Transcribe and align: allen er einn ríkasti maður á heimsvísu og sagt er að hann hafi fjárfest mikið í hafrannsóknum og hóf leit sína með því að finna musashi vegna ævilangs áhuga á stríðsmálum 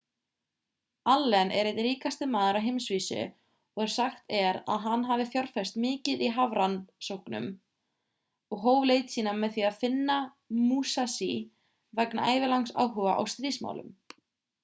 allen 1.15 1.51
er 1.57 1.67
einn 1.71 1.81
ríkasti 1.87 2.27
maður 2.35 2.57
á 2.59 2.61
heimsvísu 2.67 3.19
og 3.83 3.91
sagt 3.95 4.33
er 4.37 4.59
að 4.77 4.81
hann 4.85 5.05
hafi 5.09 5.27
fjárfest 5.35 5.77
mikið 5.83 6.25
í 6.29 6.31
hafrannsóknum 6.39 7.47
og 8.57 8.65
hóf 8.67 8.81
leit 8.93 9.15
sína 9.17 9.37
með 9.45 9.55
því 9.59 9.67
að 9.71 9.79
finna 9.85 10.19
musashi 10.71 11.31
vegna 12.01 12.29
ævilangs 12.35 12.75
áhuga 12.87 13.15
á 13.19 13.21
stríðsmálum 13.37 13.97